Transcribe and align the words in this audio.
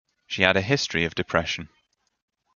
She 0.25 0.41
had 0.41 0.57
a 0.57 0.61
history 0.61 1.05
of 1.05 1.13
depression. 1.13 1.69